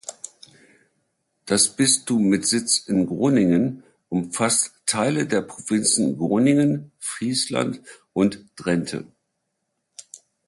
Das 1.45 1.75
Bistum 1.75 2.23
mit 2.27 2.43
Sitz 2.47 2.87
in 2.87 3.05
Groningen 3.05 3.83
umfasst 4.09 4.71
Teile 4.87 5.27
der 5.27 5.43
Provinzen 5.43 6.17
Groningen, 6.17 6.91
Friesland 6.97 7.81
und 8.11 8.43
Drenthe. 8.55 9.05